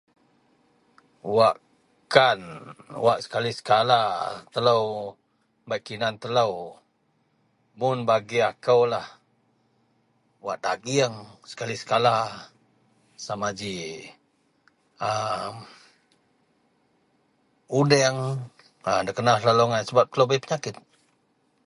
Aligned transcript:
wakan 1.37 2.39
wak 3.05 3.19
sekali 3.25 3.51
sekala 3.59 4.01
telou 4.53 4.83
bak 5.69 5.81
kinan 5.87 6.15
telou, 6.23 6.51
mun 7.79 7.99
bagi 8.09 8.39
akoulah, 8.51 9.07
wak 10.45 10.57
daging 10.65 11.13
sekali 11.51 11.75
sekala, 11.81 12.15
sama 13.25 13.49
ji 13.59 13.77
a 15.07 15.09
mm 15.51 15.57
udang 17.79 18.17
da 19.05 19.11
kena 19.17 19.33
selalu 19.41 19.63
agai 19.67 19.83
sebab 19.87 20.05
telou 20.11 20.27
bei 20.29 20.43
penyakit 20.43 20.75